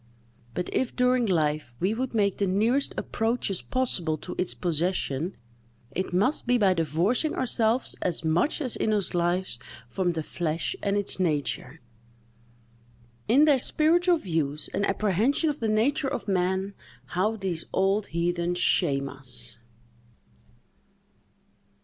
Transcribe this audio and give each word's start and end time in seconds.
But 0.55 0.67
if, 0.73 0.95
during 0.95 1.27
life, 1.27 1.75
we 1.79 1.93
would 1.93 2.15
make 2.15 2.37
the 2.37 2.47
nearest 2.47 2.91
approaches 2.97 3.61
possible 3.61 4.17
to 4.17 4.33
its 4.39 4.55
possession, 4.55 5.37
it 5.91 6.11
must 6.11 6.47
be 6.47 6.57
by 6.57 6.73
divorcing 6.73 7.35
ourselves 7.35 7.95
as 8.01 8.25
much 8.25 8.61
as 8.61 8.75
in 8.75 8.93
us 8.93 9.13
lies 9.13 9.59
from 9.89 10.13
the 10.13 10.23
flesh 10.23 10.75
and 10.81 10.97
its 10.97 11.19
nature." 11.19 11.81
In 13.27 13.45
their 13.45 13.59
spiritual 13.59 14.17
views 14.17 14.71
and 14.73 14.87
apprehension 14.87 15.51
of 15.51 15.59
the 15.59 15.69
nature 15.69 16.07
of 16.11 16.27
man, 16.27 16.73
how 17.13 17.35
these 17.35 17.65
old 17.71 18.07
heathens 18.07 18.57
shame 18.57 19.07
us! 19.07 19.59